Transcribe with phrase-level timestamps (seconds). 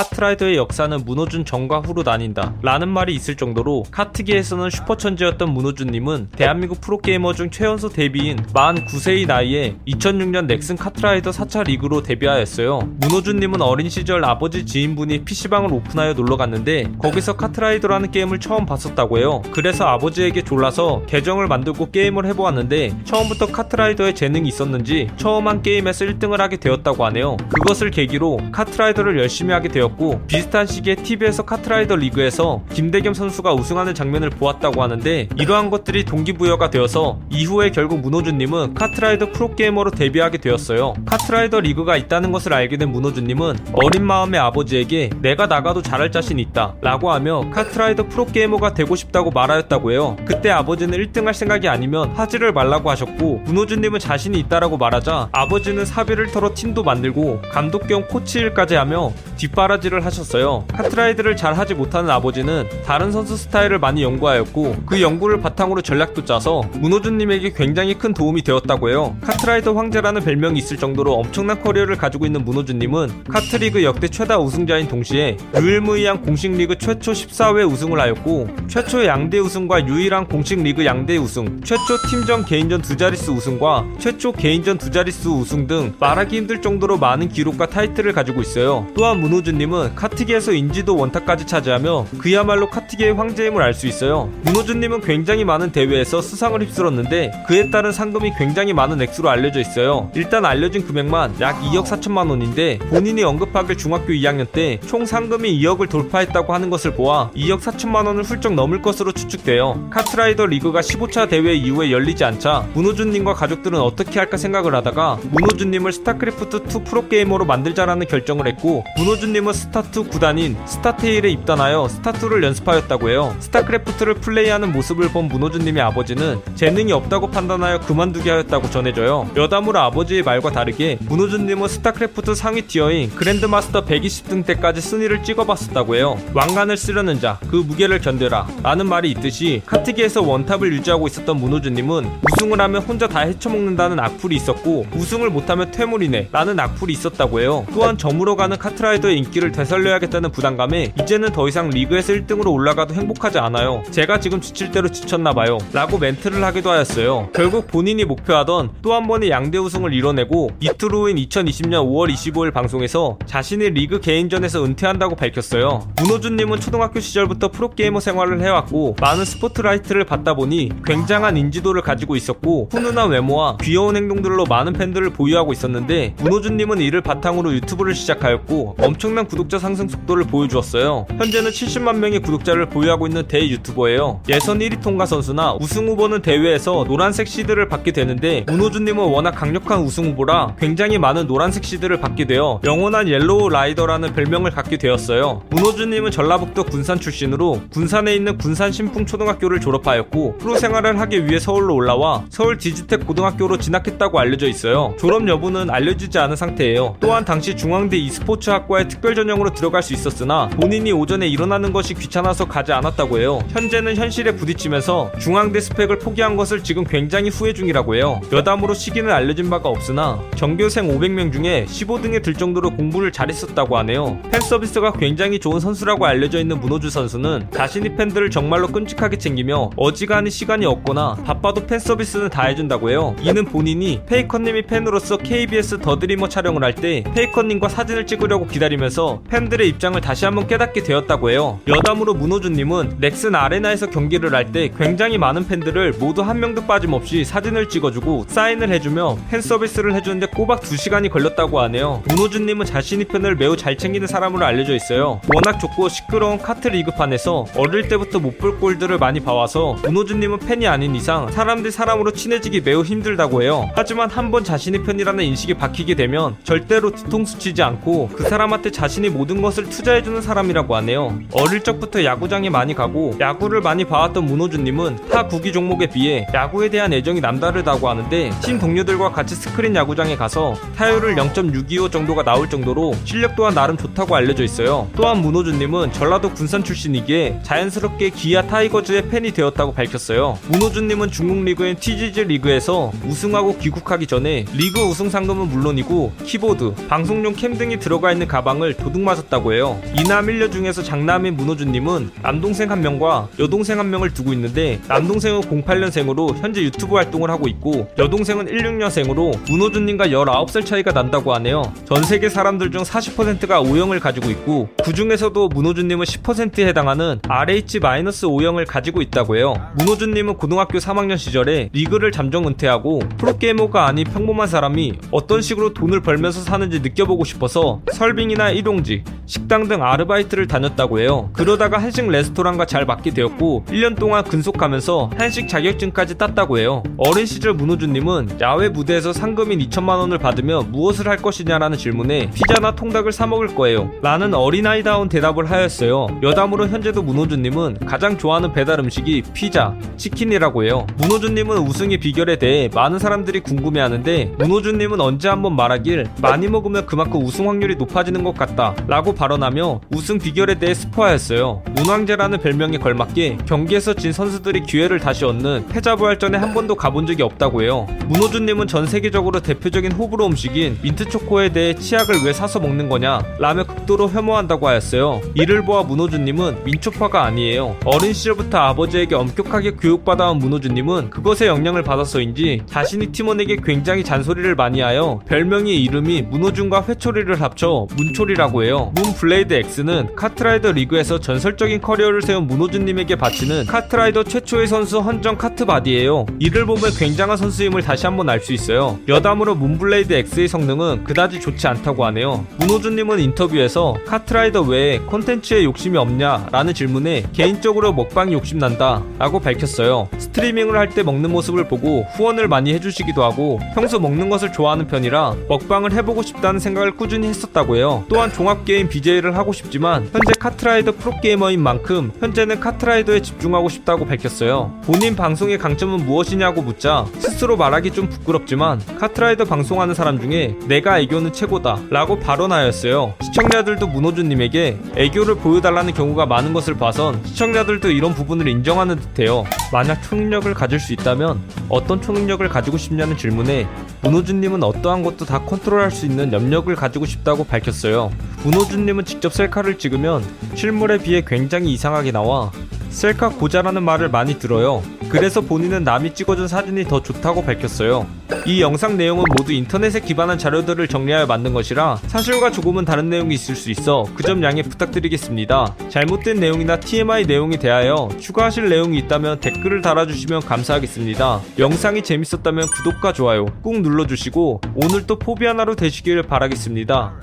[0.00, 7.34] 카트라이더의 역사는 문호준 전과 후로 나뉜다 라는 말이 있을 정도로 카트계에서는 슈퍼천재였던 문호준님은 대한민국 프로게이머
[7.34, 12.78] 중 최연소 데뷔인 49세의 나이에 2006년 넥슨 카트라이더 4차 리그로 데뷔하였어요.
[13.00, 19.42] 문호준님은 어린 시절 아버지 지인분이 PC방을 오픈하여 놀러 갔는데 거기서 카트라이더라는 게임을 처음 봤었다고 해요.
[19.52, 26.38] 그래서 아버지에게 졸라서 계정을 만들고 게임을 해보았는데 처음부터 카트라이더에 재능이 있었는지 처음 한 게임에서 1등을
[26.38, 27.36] 하게 되었다고 하네요.
[27.52, 29.89] 그것을 계기로 카트라이더를 열심히 하게 되었고
[30.26, 37.18] 비슷한 시기에 TV에서 카트라이더 리그에서 김대겸 선수가 우승하는 장면을 보았다고 하는데 이러한 것들이 동기부여가 되어서
[37.30, 40.94] 이후에 결국 문호준님은 카트라이더 프로게이머로 데뷔하게 되었어요.
[41.06, 46.74] 카트라이더 리그가 있다는 것을 알게 된 문호준님은 어린 마음에 아버지에게 내가 나가도 잘할 자신 있다
[46.80, 50.16] 라고 하며 카트라이더 프로게이머가 되고 싶다고 말하였다고 해요.
[50.24, 56.28] 그때 아버지는 1등 할 생각이 아니면 하지를 말라고 하셨고 문호준님은 자신이 있다라고 말하자 아버지는 사비를
[56.28, 60.64] 털어 팀도 만들고 감독 겸 코치 일까지 하며 뒷바라지 를 하셨어요.
[60.72, 66.62] 카트라이더를 잘 하지 못하는 아버지는 다른 선수 스타일을 많이 연구하였고 그 연구를 바탕으로 전략도 짜서
[66.74, 69.16] 문호준님에게 굉장히 큰 도움이 되었다고 해요.
[69.22, 75.38] 카트라이더 황제라는 별명이 있을 정도로 엄청난 커리어를 가지고 있는 문호준님은 카트리그 역대 최다 우승자인 동시에
[75.56, 81.60] 유일무이한 공식 리그 최초 14회 우승을 하였고 최초 양대 우승과 유일한 공식 리그 양대 우승,
[81.62, 86.98] 최초 팀전 개인전 두 자릿수 우승과 최초 개인전 두 자릿수 우승 등 말하기 힘들 정도로
[86.98, 88.86] 많은 기록과 타이틀을 가지고 있어요.
[88.96, 94.28] 또한 문호준 님은 카트계에서 인지도 원탑까지 차지하며 그야말로 카트계의 황제임을 알 수 있어요.
[94.42, 100.10] 문호준님은 굉장히 많은 대회에서 수상을 휩쓸었는데 그에 따른 상금이 굉장히 많은 액수로 알려져 있어요.
[100.14, 105.88] 일단 알려진 금액만 약 2억 4천만 원인데 본인이 언급하길 중학교 2학년 때 총 상금이 2억을
[105.88, 109.88] 돌파했다고 하는 것을 보아 2억 4천만 원을 훌쩍 넘을 것으로 추측돼요.
[109.90, 116.84] 카트라이더 리그가 15차 대회 이후에 열리지 않자 문호준님과 가족들은 어떻게 할까 생각을 하다가 문호준님을 스타크래프트2
[116.86, 123.34] 프로게이머로 만들자라는 결정을 했고 문호준님은 스타2 구단인 스타테일에 입단하여 스타2를 연습하였다고 해요.
[123.40, 129.30] 스타크래프트를 플레이하는 모습을 본 문호준님의 아버지는 재능이 없다고 판단하여 그만두게 하였다고 전해져요.
[129.36, 136.16] 여담으로 아버지의 말과 다르게 문호준님은 스타크래프트 상위 티어인 그랜드마스터 120등 때까지 순위를 찍어봤었다고 해요.
[136.34, 142.60] 왕관을 쓰려는 자, 그 무게를 견뎌라 라는 말이 있듯이 카트계에서 원탑을 유지하고 있었던 문호준님은 우승을
[142.60, 147.66] 하면 혼자 다 헤쳐먹는다는 악플이 있었고 우승을 못하면 퇴물이네 라는 악플이 있었다고 해요.
[147.72, 153.82] 또한 저물어가는 카트라이더의 인기 를 되살려야겠다는 부담감에 이제는 더 이상 리그에서 1등으로 올라가도 행복하지 않아요.
[153.90, 155.56] 제가 지금 지칠 대로 지쳤나봐요.
[155.72, 157.30] 라고 멘트를 하기도 하였어요.
[157.32, 163.18] 결국 본인이 목표하던 또 한 번의 양대 우승을 이뤄내고 이틀 후인 2020년 5월 25일 방송에서
[163.24, 165.88] 자신의 리그 개인전에서 은퇴한다고 밝혔어요.
[166.02, 173.08] 문호준님은 초등학교 시절부터 프로게이머 생활을 해왔고 많은 스포트라이트를 받다 보니 굉장한 인지도를 가지고 있었고 훈훈한
[173.10, 179.86] 외모와 귀여운 행동들로 많은 팬들을 보유하고 있었는데 문호준님은 이를 바탕으로 유튜브를 시작하였고 엄청난 구독자 상승
[179.86, 181.06] 속도를 보여주었어요.
[181.16, 184.22] 현재는 70만 명의 구독자를 보유하고 있는 대유튜버예요.
[184.28, 190.06] 예선 1위 통과 선수나 우승 후보는 대회에서 노란색 시드를 받게 되는데 문호준님은 워낙 강력한 우승
[190.10, 195.42] 후보라 굉장히 많은 노란색 시드를 받게 되어 영원한 Yellow Rider라는 별명을 갖게 되었어요.
[195.50, 201.76] 문호준님은 전라북도 군산 출신으로 군산에 있는 군산 신풍 초등학교를 졸업하였고 프로 생활을 하기 위해 서울로
[201.76, 204.96] 올라와 서울 디지텍 고등학교로 진학했다고 알려져 있어요.
[204.98, 206.96] 졸업 여부는 알려지지 않은 상태예요.
[206.98, 212.46] 또한 당시 중앙대 e스포츠 학과에 특별 전형으로 들어갈 수 있었으나 본인이 오전에 일어나는 것이 귀찮아서
[212.46, 213.40] 가지 않았다고 해요.
[213.50, 218.20] 현재는 현실에 부딪히면서 중앙대 스펙을 포기한 것을 지금 굉장히 후회 중이라고 해요.
[218.32, 224.18] 여담으로 시기는 알려진 바가 없으나 전교생 500명 중에 15등에 들 정도로 공부를 잘했었다고 하네요.
[224.30, 230.30] 팬 서비스가 굉장히 좋은 선수라고 알려져 있는 문호준 선수는 자신이 팬들을 정말로 끔찍하게 챙기며 어지간히
[230.30, 233.14] 시간이 없거나 바빠도 팬 서비스는 다 해준다고 해요.
[233.20, 240.00] 이는 본인이 페이커님이 팬으로서 KBS 더드리머 촬영을 할 때 페이커님과 사진을 찍으려고 기다리면서 팬들의 입장을
[240.00, 241.60] 다시 한번 깨닫게 되었다고 해요.
[241.68, 247.68] 여담으로 문호준님은 넥슨 아레나에서 경기를 할 때 굉장히 많은 팬들을 모두 한 명도 빠짐없이 사진을
[247.68, 252.02] 찍어주고 사인을 해주며 팬 서비스를 해주는데 꼬박 2시간이 걸렸다고 하네요.
[252.08, 255.20] 문호준님은 자신이 팬을 매우 잘 챙기는 사람으로 알려져 있어요.
[255.32, 261.30] 워낙 좁고 시끄러운 카트 리그판에서 어릴 때부터 못볼 꼴들을 많이 봐와서 문호준님은 팬이 아닌 이상
[261.30, 263.70] 사람들 사람으로 친해지기 매우 힘들다고 해요.
[263.76, 269.08] 하지만 한번 자신의 편이라는 인식이 박히게 되면 절대로 뒤통수 치지 않고 그 사람한테 자신 이
[269.08, 271.18] 모든 것을 투자해주는 사람이라고 하네요.
[271.32, 276.92] 어릴 적부터 야구장에 많이 가고 야구를 많이 봐왔던 문호준님은 타 구기 종목에 비해 야구에 대한
[276.92, 283.36] 애정이 남다르다고 하는데 팀 동료들과 같이 스크린 야구장에 가서 타율을 0.625 정도가 나올 정도로 실력
[283.36, 284.88] 또한 나름 좋다고 알려져 있어요.
[284.94, 290.38] 또한 문호준님은 전라도 군산 출신이기에 자연스럽게 기아 타이거즈의 팬이 되었다고 밝혔어요.
[290.48, 297.56] 문호준님은 중국 리그인 TGG 리그에서 우승하고 귀국하기 전에 리그 우승 상금은 물론이고 키보드, 방송용 캠
[297.56, 299.80] 등이 들어가 있는 가방을 도둑 맞았다고 해요.
[299.98, 306.36] 이남 1녀 중에서 장남인 문호준님은 남동생 한 명과 여동생 한 명을 두고 있는데 남동생은 08년생으로
[306.38, 311.72] 현재 유튜브 활동을 하고 있고 여동생은 16년생으로 문호준님과 19살 차이가 난다고 하네요.
[311.84, 319.02] 전 세계 사람들 중 40%가 O형을 가지고 있고 그 중에서도 문호준님은 10%에 해당하는 RH-O형을 가지고
[319.02, 319.54] 있다고 해요.
[319.76, 326.40] 문호준님은 고등학교 3학년 시절에 리그를 잠정 은퇴하고 프로게이머가 아닌 평범한 사람이 어떤 식으로 돈을 벌면서
[326.40, 331.30] 사는지 느껴보고 싶어서 설빙이나 일용직, 식당 등 아르바이트를 다녔다고 해요.
[331.32, 336.82] 그러다가 한식 레스토랑과 잘 맞게 되었고 1년 동안 근속하면서 한식 자격증까지 땄다고 해요.
[336.96, 343.12] 어린 시절 문호준님은 야외 무대에서 상금인 2천만 원을 받으면 무엇을 할 것이냐라는 질문에 피자나 통닭을
[343.12, 343.90] 사 먹을 거예요.
[344.02, 346.06] 라는 어린아이다운 대답을 하였어요.
[346.22, 350.86] 여담으로 현재도 문호준님은 가장 좋아하는 배달 음식이 피자, 치킨이라고 해요.
[350.98, 357.48] 문호준님은 우승의 비결에 대해 많은 사람들이 궁금해하는데 문호준님은 언제 한번 말하길 많이 먹으면 그만큼 우승
[357.48, 361.62] 확률이 높아지는 것 같다 라고 발언하며 우승 비결에 대해 스포하였어요.
[361.76, 367.62] 문황제라는 별명에 걸맞게 경기에서 진 선수들이 기회를 다시 얻는 패자부활전에 한 번도 가본 적이 없다고
[367.62, 367.86] 해요.
[368.06, 374.08] 문호준님은 전 세계적으로 대표적인 호불호 음식인 민트초코에 대해 치약을 왜 사서 먹는 거냐 라며 극도로
[374.10, 375.20] 혐오한다고 하였어요.
[375.34, 377.76] 이를 보아 문호준님은 민초파가 아니에요.
[377.84, 385.20] 어린 시절부터 아버지에게 엄격하게 교육받아온 문호준님은 그것에 영향을 받아서인지 자신이 팀원에게 굉장히 잔소리를 많이 하여
[385.26, 388.90] 별명의 이름이 문호준과 회초리를 합쳐 문초리라고 해요.
[388.94, 396.26] 문 블레이드 X는 카트라이더 리그에서 전설적인 커리어를 세운 문호준님에게 바치는 카트라이더 최초의 선수 헌정 카트바디예요.
[396.40, 398.98] 이를 보면 굉장한 선수임을 다시 한번 알 수 있어요.
[399.06, 402.44] 여담으로 문블레이드 X의 성능은 그다지 좋지 않다고 하네요.
[402.58, 406.48] 문호준님은 인터뷰에서 카트라이더 외에 콘텐츠에 욕심이 없냐?
[406.50, 410.08] 라는 질문에 개인적으로 먹방이 욕심난다 라고 밝혔어요.
[410.18, 415.36] 스트리밍을 할 때 먹는 모습을 보고 후원을 많이 해주시기도 하고 평소 먹는 것을 좋아하는 편이라
[415.48, 418.04] 먹방을 해보고 싶다는 생각을 꾸준히 했었다고 해요.
[418.08, 424.80] 또한 종합게임 BJ를 하고 싶지만 현재 카트라이더 프로게이머인 만큼 현재는 카트라이더에 집중하고 싶다고 밝혔어요.
[424.82, 431.34] 본인 방송의 강점은 무엇이냐고 묻자 스스로 말하기 좀 부끄럽지만 카트라이더 방송하는 사람 중에 내가 애교는
[431.34, 433.12] 최고다 라고 발언하였어요.
[433.20, 439.44] 시청자들도 문호준님에게 애교를 보여달라는 경우가 많은 것을 봐선 시청자들도 이런 부분을 인정하는 듯해요.
[439.70, 443.68] 만약 초능력을 가질 수 있다면 어떤 초능력을 가지고 싶냐는 질문에
[444.02, 448.10] 문호준님은 어떠한 것도 다 컨트롤할 수 있는 염력을 가지고 싶다고 밝혔어요.
[448.44, 450.24] 문호준님은 직접 셀카를 찍으면
[450.54, 452.50] 실물에 비해 굉장히 이상하게 나와
[452.90, 454.82] 셀카 고자라는 말을 많이 들어요.
[455.10, 458.06] 그래서 본인은 남이 찍어준 사진이 더 좋다고 밝혔어요.
[458.46, 463.54] 이 영상 내용은 모두 인터넷에 기반한 자료들을 정리하여 만든 것이라 사실과 조금은 다른 내용이 있을
[463.54, 465.74] 수 있어 그 점 양해 부탁드리겠습니다.
[465.88, 471.40] 잘못된 내용이나 TMI 내용에 대하여 추가하실 내용이 있다면 댓글을 달아주시면 감사하겠습니다.
[471.58, 477.20] 영상이 재밌었다면 구독과 좋아요 꾹 눌러주시고 오늘도 포비아나로 되시길 바라겠습니다.